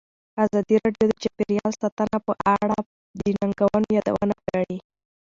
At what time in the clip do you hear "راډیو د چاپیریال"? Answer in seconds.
0.83-1.71